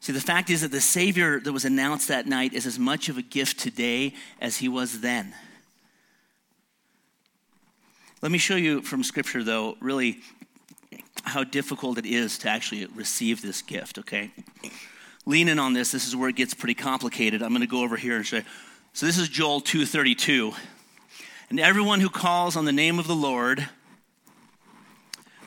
See, 0.00 0.12
the 0.12 0.20
fact 0.20 0.48
is 0.48 0.62
that 0.62 0.70
the 0.70 0.80
Savior 0.80 1.38
that 1.40 1.52
was 1.52 1.64
announced 1.64 2.08
that 2.08 2.26
night 2.26 2.54
is 2.54 2.66
as 2.66 2.78
much 2.78 3.08
of 3.08 3.18
a 3.18 3.22
gift 3.22 3.58
today 3.58 4.14
as 4.40 4.56
he 4.58 4.68
was 4.68 5.00
then. 5.00 5.34
Let 8.22 8.32
me 8.32 8.38
show 8.38 8.56
you 8.56 8.80
from 8.80 9.04
Scripture, 9.04 9.44
though, 9.44 9.76
really 9.80 10.20
how 11.24 11.44
difficult 11.44 11.98
it 11.98 12.06
is 12.06 12.38
to 12.38 12.48
actually 12.48 12.86
receive 12.86 13.42
this 13.42 13.62
gift, 13.62 13.98
okay? 13.98 14.30
lean 15.28 15.48
in 15.48 15.58
on 15.58 15.74
this. 15.74 15.92
This 15.92 16.08
is 16.08 16.16
where 16.16 16.30
it 16.30 16.36
gets 16.36 16.54
pretty 16.54 16.74
complicated. 16.74 17.42
I'm 17.42 17.50
going 17.50 17.60
to 17.60 17.66
go 17.66 17.82
over 17.82 17.96
here 17.96 18.16
and 18.16 18.26
say. 18.26 18.44
So 18.94 19.06
this 19.06 19.18
is 19.18 19.28
Joel 19.28 19.60
2:32. 19.60 20.56
And 21.50 21.60
everyone 21.60 22.00
who 22.00 22.10
calls 22.10 22.56
on 22.56 22.64
the 22.64 22.72
name 22.72 22.98
of 22.98 23.06
the 23.06 23.14
Lord 23.14 23.68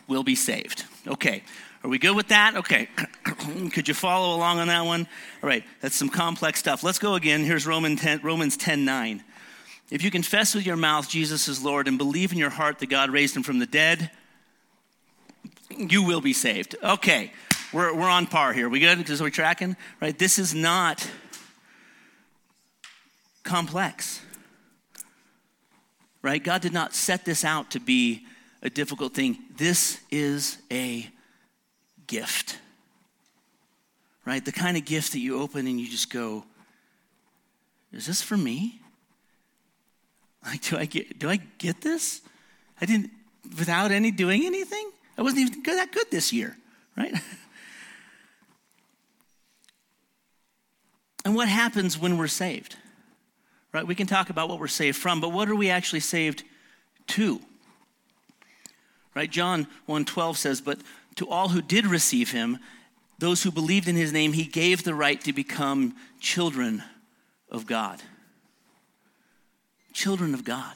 will 0.08 0.24
be 0.24 0.36
saved. 0.36 0.86
Okay. 1.08 1.44
Are 1.84 1.90
we 1.90 1.98
good 1.98 2.16
with 2.16 2.28
that? 2.28 2.56
Okay. 2.56 2.88
Could 3.74 3.88
you 3.88 3.96
follow 3.96 4.36
along 4.36 4.60
on 4.60 4.68
that 4.68 4.86
one? 4.86 5.08
All 5.42 5.50
right. 5.50 5.64
That's 5.82 5.96
some 5.96 6.10
complex 6.10 6.60
stuff. 6.60 6.84
Let's 6.84 7.00
go 7.00 7.16
again. 7.16 7.44
Here's 7.44 7.66
Romans 7.66 8.02
10, 8.02 8.22
Romans 8.24 8.56
10 8.56 8.86
9. 8.86 9.24
If 9.90 10.04
you 10.04 10.12
confess 10.12 10.56
with 10.56 10.66
your 10.66 10.78
mouth 10.78 11.10
Jesus 11.10 11.48
is 11.48 11.64
Lord 11.64 11.88
and 11.88 11.98
believe 11.98 12.32
in 12.32 12.38
your 12.38 12.52
heart 12.52 12.80
that 12.80 12.90
God 12.90 13.10
raised 13.10 13.36
him 13.36 13.44
from 13.44 13.60
the 13.60 13.66
dead, 13.66 14.12
you 15.78 16.04
will 16.04 16.22
be 16.22 16.34
saved. 16.34 16.76
Okay. 16.84 17.32
We're, 17.74 17.96
we're 17.96 18.10
on 18.10 18.28
par 18.28 18.54
here. 18.54 18.68
We 18.68 18.80
good? 18.80 18.98
Because 18.98 19.22
we're 19.22 19.30
tracking? 19.30 19.78
Right? 20.02 20.18
This 20.18 20.38
is 20.38 20.54
not 20.54 21.10
complex. 23.44 24.22
Right? 26.22 26.44
God 26.44 26.62
did 26.62 26.74
not 26.74 26.94
set 26.94 27.26
this 27.26 27.46
out 27.46 27.72
to 27.72 27.80
be 27.80 28.26
a 28.62 28.70
difficult 28.70 29.14
thing. 29.14 29.40
This 29.56 30.00
is 30.12 30.58
a 30.72 31.10
gift. 32.08 32.60
Right? 34.26 34.44
The 34.44 34.52
kind 34.52 34.78
of 34.78 34.86
gift 34.86 35.14
that 35.14 35.20
you 35.20 35.40
open 35.40 35.66
and 35.66 35.80
you 35.80 35.88
just 35.88 36.12
go, 36.12 36.44
is 37.92 38.06
this 38.06 38.22
for 38.22 38.38
me? 38.38 38.80
Like, 40.46 40.62
do 40.62 40.78
I 40.78 40.86
get, 40.86 41.20
do 41.20 41.30
I 41.30 41.38
get 41.58 41.82
this? 41.82 42.22
I 42.80 42.86
didn't, 42.86 43.12
without 43.58 43.92
any 43.92 44.12
doing 44.12 44.46
anything? 44.46 44.92
I 45.22 45.24
wasn't 45.24 45.42
even 45.42 45.62
that 45.78 45.92
good 45.92 46.10
this 46.10 46.34
year, 46.34 46.58
right? 46.98 47.14
And 51.24 51.36
what 51.36 51.48
happens 51.48 52.00
when 52.00 52.18
we're 52.18 52.26
saved? 52.26 52.78
Right? 53.72 53.86
We 53.86 53.94
can 53.94 54.08
talk 54.08 54.32
about 54.32 54.50
what 54.50 54.60
we're 54.60 54.68
saved 54.68 54.98
from, 54.98 55.22
but 55.22 55.30
what 55.30 55.48
are 55.50 55.56
we 55.56 55.70
actually 55.70 56.00
saved 56.00 56.44
to? 57.10 57.40
Right? 59.14 59.30
John 59.30 59.68
1:12 59.86 60.36
says, 60.40 60.62
"But 60.62 60.82
to 61.18 61.30
all 61.30 61.50
who 61.50 61.62
did 61.62 61.86
receive 61.86 62.32
him, 62.32 62.58
those 63.20 63.44
who 63.44 63.52
believed 63.52 63.88
in 63.88 63.96
his 63.96 64.12
name, 64.12 64.34
he 64.34 64.46
gave 64.46 64.82
the 64.82 64.96
right 64.96 65.22
to 65.22 65.32
become 65.32 65.96
children 66.20 66.84
of 67.52 67.68
God." 67.68 68.02
Children 69.94 70.34
of 70.34 70.44
God. 70.44 70.74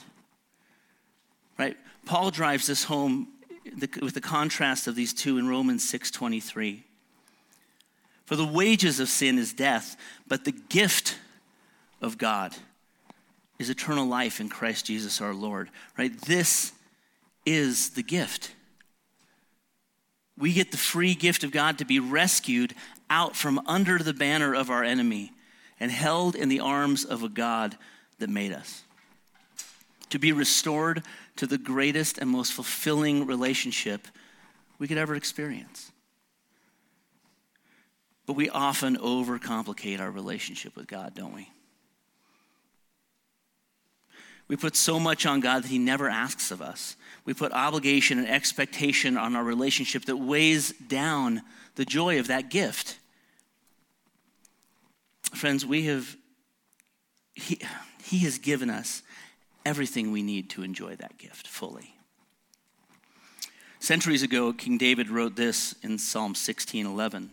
Right? 1.57 1.75
Paul 2.05 2.29
drives 2.29 2.67
this 2.67 2.83
home 2.83 3.34
with 3.73 4.13
the 4.13 4.21
contrast 4.21 4.87
of 4.87 4.95
these 4.95 5.13
two 5.13 5.37
in 5.37 5.47
Romans 5.47 5.83
6:23. 5.83 6.83
For 8.25 8.35
the 8.35 8.45
wages 8.45 8.99
of 8.99 9.09
sin 9.09 9.37
is 9.37 9.53
death, 9.53 9.95
but 10.27 10.45
the 10.45 10.51
gift 10.51 11.17
of 12.01 12.17
God 12.17 12.55
is 13.59 13.69
eternal 13.69 14.05
life 14.05 14.39
in 14.39 14.49
Christ 14.49 14.85
Jesus 14.85 15.21
our 15.21 15.33
Lord. 15.33 15.69
Right? 15.97 16.19
This 16.21 16.73
is 17.45 17.91
the 17.91 18.03
gift. 18.03 18.51
We 20.37 20.53
get 20.53 20.71
the 20.71 20.77
free 20.77 21.15
gift 21.15 21.43
of 21.43 21.51
God 21.51 21.77
to 21.77 21.85
be 21.85 21.99
rescued 21.99 22.75
out 23.09 23.35
from 23.35 23.61
under 23.67 23.99
the 23.99 24.13
banner 24.13 24.53
of 24.53 24.69
our 24.69 24.83
enemy 24.83 25.31
and 25.79 25.91
held 25.91 26.35
in 26.35 26.49
the 26.49 26.59
arms 26.59 27.05
of 27.05 27.23
a 27.23 27.29
God 27.29 27.77
that 28.19 28.29
made 28.29 28.51
us. 28.51 28.84
To 30.09 30.19
be 30.19 30.31
restored 30.31 31.03
to 31.35 31.47
the 31.47 31.57
greatest 31.57 32.17
and 32.17 32.29
most 32.29 32.53
fulfilling 32.53 33.25
relationship 33.25 34.07
we 34.79 34.87
could 34.87 34.97
ever 34.97 35.15
experience. 35.15 35.91
But 38.25 38.33
we 38.33 38.49
often 38.49 38.97
overcomplicate 38.97 39.99
our 39.99 40.09
relationship 40.09 40.75
with 40.75 40.87
God, 40.87 41.13
don't 41.15 41.33
we? 41.33 41.49
We 44.47 44.55
put 44.55 44.75
so 44.75 44.99
much 44.99 45.25
on 45.25 45.39
God 45.39 45.63
that 45.63 45.69
He 45.69 45.79
never 45.79 46.07
asks 46.07 46.51
of 46.51 46.61
us. 46.61 46.95
We 47.23 47.33
put 47.33 47.51
obligation 47.51 48.19
and 48.19 48.27
expectation 48.27 49.17
on 49.17 49.35
our 49.35 49.43
relationship 49.43 50.05
that 50.05 50.17
weighs 50.17 50.71
down 50.73 51.41
the 51.75 51.85
joy 51.85 52.19
of 52.19 52.27
that 52.27 52.49
gift. 52.49 52.99
Friends, 55.33 55.65
we 55.65 55.85
have, 55.85 56.15
He, 57.33 57.59
he 58.03 58.19
has 58.19 58.37
given 58.37 58.69
us 58.69 59.01
everything 59.65 60.11
we 60.11 60.21
need 60.21 60.49
to 60.51 60.63
enjoy 60.63 60.95
that 60.95 61.17
gift 61.17 61.47
fully. 61.47 61.95
Centuries 63.79 64.23
ago, 64.23 64.53
King 64.53 64.77
David 64.77 65.09
wrote 65.09 65.35
this 65.35 65.75
in 65.81 65.97
Psalm 65.97 66.33
16:11. 66.33 67.31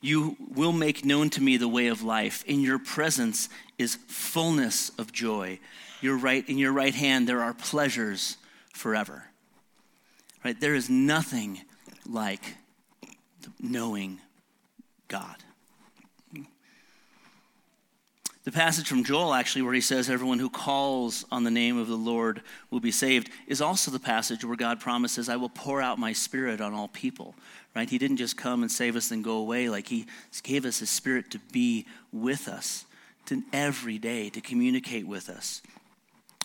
You 0.00 0.36
will 0.38 0.72
make 0.72 1.04
known 1.04 1.30
to 1.30 1.42
me 1.42 1.56
the 1.56 1.68
way 1.68 1.88
of 1.88 2.02
life. 2.02 2.42
In 2.44 2.60
your 2.60 2.78
presence 2.78 3.48
is 3.78 3.98
fullness 4.08 4.90
of 4.98 5.12
joy. 5.12 5.58
Your 6.00 6.16
right, 6.16 6.46
in 6.48 6.58
your 6.58 6.72
right 6.72 6.94
hand 6.94 7.28
there 7.28 7.42
are 7.42 7.52
pleasures 7.52 8.38
forever. 8.72 9.24
Right? 10.44 10.58
There 10.58 10.74
is 10.74 10.88
nothing 10.88 11.62
like 12.06 12.56
knowing 13.58 14.20
God. 15.08 15.36
The 18.44 18.52
passage 18.52 18.88
from 18.88 19.04
Joel, 19.04 19.34
actually, 19.34 19.62
where 19.62 19.74
he 19.74 19.82
says, 19.82 20.08
Everyone 20.08 20.38
who 20.38 20.48
calls 20.48 21.26
on 21.30 21.44
the 21.44 21.50
name 21.50 21.76
of 21.76 21.88
the 21.88 21.96
Lord 21.96 22.42
will 22.70 22.80
be 22.80 22.90
saved, 22.90 23.30
is 23.46 23.60
also 23.60 23.90
the 23.90 23.98
passage 23.98 24.44
where 24.44 24.56
God 24.56 24.80
promises, 24.80 25.28
I 25.28 25.36
will 25.36 25.50
pour 25.50 25.82
out 25.82 25.98
my 25.98 26.12
spirit 26.14 26.60
on 26.60 26.72
all 26.72 26.88
people 26.88 27.34
right? 27.74 27.88
He 27.88 27.98
didn't 27.98 28.16
just 28.16 28.36
come 28.36 28.62
and 28.62 28.70
save 28.70 28.96
us 28.96 29.10
and 29.10 29.22
go 29.22 29.36
away. 29.36 29.68
Like 29.68 29.88
he 29.88 30.06
gave 30.42 30.64
us 30.64 30.78
his 30.78 30.90
spirit 30.90 31.30
to 31.32 31.38
be 31.52 31.86
with 32.12 32.48
us 32.48 32.84
to 33.26 33.42
every 33.52 33.98
day, 33.98 34.30
to 34.30 34.40
communicate 34.40 35.06
with 35.06 35.28
us. 35.28 35.62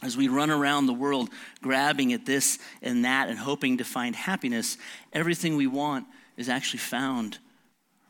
As 0.03 0.17
we 0.17 0.27
run 0.27 0.51
around 0.51 0.85
the 0.85 0.93
world 0.93 1.29
grabbing 1.61 2.13
at 2.13 2.25
this 2.25 2.59
and 2.81 3.05
that 3.05 3.29
and 3.29 3.39
hoping 3.39 3.77
to 3.77 3.83
find 3.83 4.15
happiness, 4.15 4.77
everything 5.13 5.55
we 5.55 5.67
want 5.67 6.05
is 6.37 6.49
actually 6.49 6.79
found 6.79 7.39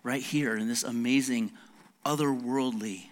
right 0.03 0.21
here 0.21 0.57
in 0.57 0.67
this 0.67 0.83
amazing, 0.83 1.51
otherworldly 2.05 3.05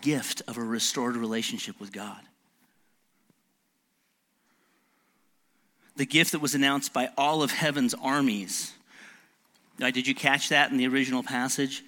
gift 0.00 0.42
of 0.46 0.56
a 0.56 0.62
restored 0.62 1.16
relationship 1.16 1.78
with 1.80 1.92
God. 1.92 2.20
The 5.96 6.06
gift 6.06 6.32
that 6.32 6.40
was 6.40 6.54
announced 6.54 6.92
by 6.92 7.10
all 7.16 7.42
of 7.42 7.50
heaven's 7.50 7.94
armies. 7.94 8.72
Right, 9.78 9.92
did 9.92 10.06
you 10.06 10.14
catch 10.14 10.48
that 10.50 10.70
in 10.70 10.76
the 10.76 10.86
original 10.86 11.22
passage? 11.22 11.82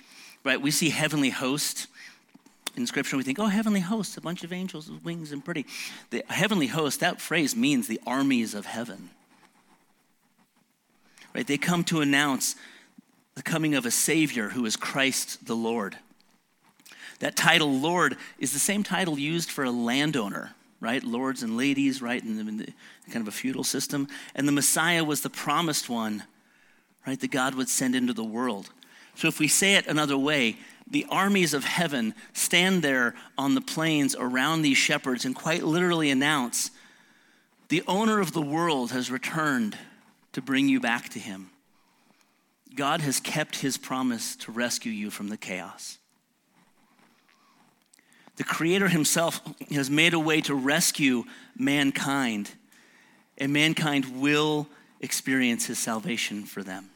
Right, 0.44 0.60
we 0.60 0.70
see 0.70 0.90
heavenly 0.90 1.30
host 1.30 1.86
in 2.76 2.86
scripture 2.86 3.16
we 3.16 3.22
think 3.22 3.38
oh 3.38 3.46
heavenly 3.46 3.80
host 3.80 4.16
a 4.16 4.20
bunch 4.20 4.44
of 4.44 4.52
angels 4.52 4.90
with 4.90 5.04
wings 5.04 5.32
and 5.32 5.44
pretty 5.44 5.66
the 6.10 6.24
heavenly 6.28 6.68
host 6.68 7.00
that 7.00 7.20
phrase 7.20 7.54
means 7.54 7.86
the 7.86 8.00
armies 8.06 8.54
of 8.54 8.66
heaven 8.66 9.10
right 11.34 11.46
they 11.46 11.58
come 11.58 11.84
to 11.84 12.00
announce 12.00 12.56
the 13.34 13.42
coming 13.42 13.74
of 13.74 13.84
a 13.84 13.90
savior 13.90 14.48
who 14.50 14.64
is 14.64 14.76
christ 14.76 15.46
the 15.46 15.56
lord 15.56 15.96
that 17.22 17.36
title 17.36 17.72
lord 17.72 18.16
is 18.38 18.52
the 18.52 18.58
same 18.58 18.82
title 18.82 19.18
used 19.18 19.50
for 19.50 19.64
a 19.64 19.70
landowner 19.70 20.54
right 20.80 21.02
lords 21.02 21.42
and 21.42 21.56
ladies 21.56 22.02
right 22.02 22.22
in 22.22 22.36
the, 22.36 22.48
in 22.48 22.56
the 22.58 22.72
kind 23.10 23.22
of 23.22 23.28
a 23.28 23.36
feudal 23.36 23.64
system 23.64 24.06
and 24.34 24.46
the 24.46 24.52
messiah 24.52 25.02
was 25.02 25.22
the 25.22 25.30
promised 25.30 25.88
one 25.88 26.24
right 27.06 27.20
that 27.20 27.30
god 27.30 27.54
would 27.54 27.68
send 27.68 27.94
into 27.94 28.12
the 28.12 28.24
world 28.24 28.70
so 29.14 29.28
if 29.28 29.38
we 29.38 29.48
say 29.48 29.74
it 29.74 29.86
another 29.86 30.18
way 30.18 30.56
the 30.86 31.06
armies 31.08 31.54
of 31.54 31.64
heaven 31.64 32.14
stand 32.32 32.82
there 32.82 33.14
on 33.38 33.54
the 33.54 33.60
plains 33.60 34.14
around 34.18 34.62
these 34.62 34.76
shepherds 34.76 35.24
and 35.24 35.34
quite 35.34 35.62
literally 35.62 36.10
announce 36.10 36.70
the 37.72 37.82
owner 37.86 38.20
of 38.20 38.32
the 38.32 38.42
world 38.42 38.90
has 38.90 39.10
returned 39.10 39.78
to 40.32 40.42
bring 40.42 40.68
you 40.68 40.78
back 40.78 41.08
to 41.08 41.18
him. 41.18 41.48
God 42.74 43.00
has 43.00 43.18
kept 43.18 43.56
his 43.56 43.78
promise 43.78 44.36
to 44.36 44.52
rescue 44.52 44.92
you 44.92 45.10
from 45.10 45.28
the 45.28 45.38
chaos. 45.38 45.96
The 48.36 48.44
Creator 48.44 48.88
himself 48.88 49.40
has 49.70 49.90
made 49.90 50.14
a 50.14 50.18
way 50.18 50.40
to 50.42 50.54
rescue 50.54 51.24
mankind, 51.56 52.50
and 53.38 53.52
mankind 53.52 54.20
will 54.20 54.68
experience 55.00 55.66
his 55.66 55.78
salvation 55.78 56.44
for 56.44 56.62
them 56.62 56.90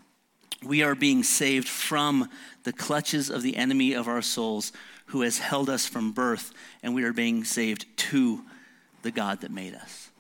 we 0.63 0.83
are 0.83 0.95
being 0.95 1.23
saved 1.23 1.69
from 1.69 2.29
the 2.65 2.73
clutches 2.73 3.31
of 3.31 3.43
the 3.43 3.57
enemy 3.57 3.93
of 3.93 4.09
our 4.09 4.23
souls 4.23 4.73
who 5.07 5.23
has 5.23 5.39
held 5.39 5.71
us 5.71 5.87
from 5.87 6.13
birth, 6.13 6.53
and 6.83 6.95
we 6.95 7.05
are 7.05 7.13
being 7.13 7.45
saved 7.45 7.87
to 7.97 8.43
the 9.03 9.11
God 9.11 9.43
that 9.43 9.51
made 9.51 9.75
us. 9.75 10.11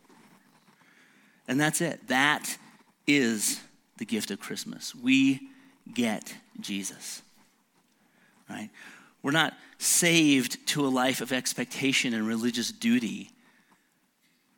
And 1.48 1.60
that's 1.60 1.80
it. 1.80 2.06
That 2.08 2.56
is 3.06 3.60
the 3.98 4.04
gift 4.04 4.30
of 4.30 4.40
Christmas. 4.40 4.94
We 4.94 5.48
get 5.92 6.34
Jesus. 6.60 7.22
Right? 8.48 8.70
We're 9.22 9.32
not 9.32 9.54
saved 9.78 10.66
to 10.68 10.86
a 10.86 10.88
life 10.88 11.20
of 11.20 11.32
expectation 11.32 12.14
and 12.14 12.26
religious 12.26 12.72
duty. 12.72 13.30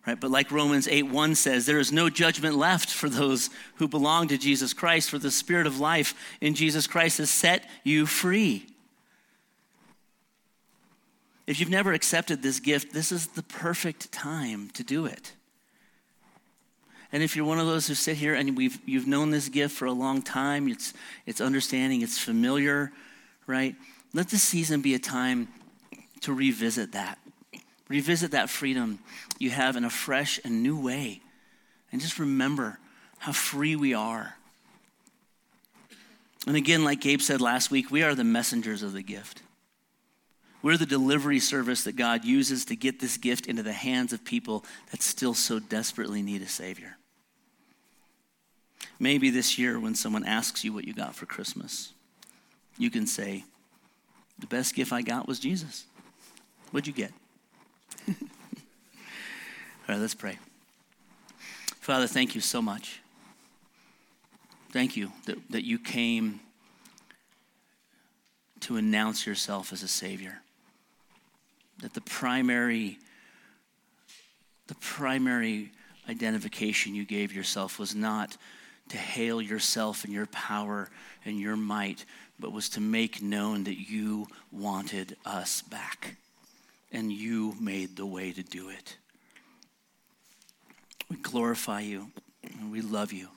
Right? 0.07 0.19
But 0.19 0.31
like 0.31 0.51
Romans 0.51 0.89
8 0.89 1.03
1 1.05 1.35
says, 1.35 1.67
there 1.67 1.79
is 1.79 1.93
no 1.93 2.09
judgment 2.09 2.57
left 2.57 2.89
for 2.89 3.09
those 3.09 3.51
who 3.77 3.89
belong 3.89 4.29
to 4.29 4.39
Jesus 4.39 4.73
Christ, 4.73 5.11
for 5.11 5.19
the 5.19 5.31
Spirit 5.31 5.67
of 5.67 5.81
life 5.81 6.15
in 6.41 6.55
Jesus 6.55 6.87
Christ 6.87 7.19
has 7.19 7.31
set 7.31 7.69
you 7.85 8.07
free. 8.07 8.67
If 11.47 11.61
you've 11.61 11.71
never 11.71 11.93
accepted 11.93 12.43
this 12.43 12.61
gift, 12.61 12.93
this 12.93 13.11
is 13.11 13.29
the 13.29 13.43
perfect 13.43 14.13
time 14.13 14.71
to 14.75 14.85
do 14.85 15.07
it. 15.07 15.33
And 17.11 17.23
if 17.23 17.35
you're 17.35 17.47
one 17.47 17.59
of 17.59 17.67
those 17.67 17.87
who 17.87 17.95
sit 17.95 18.19
here 18.19 18.35
and 18.35 18.57
we've, 18.57 18.79
you've 18.87 19.07
known 19.07 19.31
this 19.31 19.49
gift 19.49 19.75
for 19.75 19.87
a 19.87 19.93
long 19.93 20.21
time, 20.21 20.69
it's, 20.69 20.93
it's 21.25 21.41
understanding, 21.41 22.03
it's 22.03 22.19
familiar, 22.19 22.93
right? 23.47 23.75
Let 24.12 24.29
this 24.29 24.43
season 24.43 24.81
be 24.81 24.95
a 24.95 24.99
time 24.99 25.49
to 26.23 26.32
revisit 26.32 26.93
that. 26.93 27.19
Revisit 27.89 28.32
that 28.32 28.50
freedom 28.50 28.99
you 29.39 29.50
have 29.50 29.76
in 29.76 29.85
a 29.85 29.91
fresh 29.91 30.41
and 30.45 30.63
new 30.63 30.80
way. 30.80 31.21
And 31.93 32.00
just 32.00 32.19
remember 32.19 32.78
how 33.19 33.32
free 33.32 33.76
we 33.76 33.95
are. 33.95 34.35
And 36.47 36.56
again, 36.56 36.85
like 36.85 37.00
Gabe 37.00 37.21
said 37.21 37.41
last 37.41 37.71
week, 37.71 37.91
we 37.91 38.02
are 38.02 38.15
the 38.15 38.25
messengers 38.25 38.82
of 38.82 38.93
the 38.93 39.02
gift. 39.02 39.43
We're 40.63 40.76
the 40.76 40.87
delivery 40.87 41.39
service 41.39 41.85
that 41.85 41.97
God 41.97 42.25
uses 42.25 42.65
to 42.67 42.76
get 42.76 43.00
this 43.00 43.17
gift 43.17 43.47
into 43.47 43.63
the 43.63 43.73
hands 43.73 44.13
of 44.13 44.25
people 44.25 44.65
that 44.91 45.02
still 45.02 45.35
so 45.35 45.59
desperately 45.59 46.21
need 46.23 46.43
a 46.43 46.49
Savior. 46.49 46.97
Maybe 48.99 49.30
this 49.30 49.59
year, 49.59 49.78
when 49.78 49.95
someone 49.95 50.25
asks 50.25 50.65
you 50.65 50.73
what 50.73 50.85
you 50.85 50.93
got 50.93 51.15
for 51.15 51.26
Christmas, 51.26 51.93
you 52.76 52.91
can 52.91 53.06
say, 53.06 53.45
The 54.39 54.47
best 54.47 54.75
gift 54.75 54.93
I 54.93 55.03
got 55.03 55.27
was 55.27 55.41
Jesus. 55.41 55.85
What'd 56.71 56.87
you 56.87 56.93
get? 56.93 57.13
All 58.09 58.15
right, 59.89 59.99
let's 59.99 60.15
pray. 60.15 60.39
Father, 61.81 62.07
thank 62.07 62.35
you 62.35 62.41
so 62.41 62.61
much. 62.61 63.01
Thank 64.71 64.97
you 64.97 65.11
that, 65.25 65.39
that 65.51 65.65
you 65.65 65.79
came 65.79 66.41
to 68.61 68.77
announce 68.77 69.27
yourself 69.27 69.73
as 69.73 69.83
a 69.83 69.89
Savior. 69.89 70.41
That 71.79 71.95
the 71.95 72.03
primary, 72.03 72.99
the 74.67 74.75
primary 74.75 75.73
identification 76.09 76.95
you 76.95 77.05
gave 77.05 77.33
yourself 77.33 77.79
was 77.79 77.95
not 77.95 78.37
to 78.91 78.97
hail 78.97 79.41
yourself 79.41 80.05
and 80.05 80.13
your 80.13 80.27
power 80.27 80.89
and 81.25 81.39
your 81.39 81.57
might, 81.57 82.05
but 82.39 82.53
was 82.53 82.69
to 82.71 82.81
make 82.81 83.23
known 83.23 83.65
that 83.65 83.79
you 83.91 84.27
wanted 84.53 85.17
us 85.25 85.63
back 85.63 86.17
and 86.93 87.13
you 87.13 87.55
made 87.61 87.97
the 87.97 88.07
way 88.07 88.33
to 88.33 88.43
do 88.43 88.71
it. 88.71 88.97
We 91.11 91.17
glorify 91.17 91.81
you 91.81 92.11
and 92.43 92.71
we 92.71 92.81
love 92.81 93.13
you. 93.13 93.29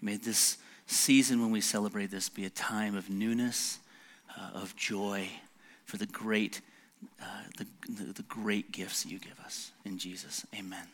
May 0.00 0.16
this 0.16 0.58
season 0.86 1.40
when 1.40 1.50
we 1.50 1.60
celebrate 1.60 2.10
this 2.10 2.28
be 2.28 2.44
a 2.44 2.50
time 2.50 2.96
of 2.96 3.10
newness, 3.10 3.78
uh, 4.36 4.58
of 4.58 4.74
joy 4.76 5.28
for 5.84 5.96
the 5.96 6.06
great, 6.06 6.60
uh, 7.20 7.24
the, 7.56 7.66
the, 7.90 8.12
the 8.12 8.22
great 8.22 8.72
gifts 8.72 9.06
you 9.06 9.18
give 9.18 9.38
us. 9.44 9.72
In 9.84 9.98
Jesus, 9.98 10.46
amen. 10.54 10.86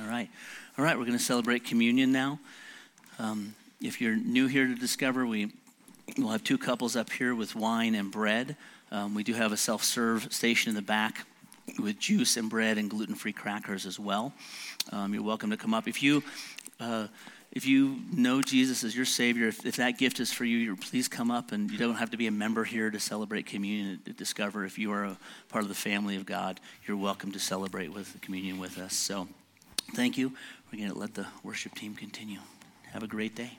All 0.00 0.06
right. 0.06 0.28
All 0.76 0.84
right, 0.84 0.96
we're 0.96 1.06
going 1.06 1.18
to 1.18 1.24
celebrate 1.24 1.64
communion 1.64 2.12
now. 2.12 2.38
Um, 3.18 3.54
if 3.80 4.00
you're 4.00 4.14
new 4.14 4.46
here 4.46 4.66
to 4.66 4.74
Discover, 4.74 5.26
we 5.26 5.50
will 6.16 6.28
have 6.28 6.44
two 6.44 6.58
couples 6.58 6.94
up 6.94 7.10
here 7.10 7.34
with 7.34 7.56
wine 7.56 7.96
and 7.96 8.12
bread. 8.12 8.56
Um, 8.92 9.14
we 9.14 9.24
do 9.24 9.34
have 9.34 9.50
a 9.50 9.56
self 9.56 9.82
serve 9.82 10.32
station 10.32 10.70
in 10.70 10.76
the 10.76 10.82
back 10.82 11.26
with 11.80 11.98
juice 11.98 12.36
and 12.36 12.48
bread 12.48 12.78
and 12.78 12.88
gluten 12.88 13.16
free 13.16 13.32
crackers 13.32 13.86
as 13.86 13.98
well. 13.98 14.32
Um, 14.92 15.14
you're 15.14 15.22
welcome 15.22 15.50
to 15.50 15.56
come 15.56 15.74
up. 15.74 15.88
If 15.88 16.00
you, 16.00 16.22
uh, 16.78 17.08
if 17.50 17.66
you 17.66 17.98
know 18.12 18.40
Jesus 18.40 18.84
as 18.84 18.94
your 18.94 19.04
Savior, 19.04 19.48
if, 19.48 19.66
if 19.66 19.76
that 19.76 19.98
gift 19.98 20.20
is 20.20 20.32
for 20.32 20.44
you, 20.44 20.76
please 20.76 21.08
come 21.08 21.32
up 21.32 21.50
and 21.50 21.70
you 21.72 21.78
don't 21.78 21.96
have 21.96 22.12
to 22.12 22.16
be 22.16 22.28
a 22.28 22.32
member 22.32 22.62
here 22.62 22.90
to 22.90 23.00
celebrate 23.00 23.46
communion 23.46 24.00
to 24.04 24.12
discover. 24.12 24.64
If 24.64 24.78
you 24.78 24.92
are 24.92 25.04
a 25.04 25.18
part 25.48 25.64
of 25.64 25.68
the 25.68 25.74
family 25.74 26.14
of 26.14 26.24
God, 26.24 26.60
you're 26.86 26.96
welcome 26.96 27.32
to 27.32 27.40
celebrate 27.40 27.92
with 27.92 28.16
communion 28.20 28.58
with 28.58 28.78
us. 28.78 28.94
So 28.94 29.26
thank 29.94 30.18
you. 30.18 30.32
We're 30.70 30.78
going 30.78 30.92
to 30.92 30.98
let 30.98 31.14
the 31.14 31.26
worship 31.42 31.74
team 31.74 31.94
continue. 31.94 32.40
Have 32.92 33.02
a 33.02 33.06
great 33.06 33.34
day. 33.34 33.58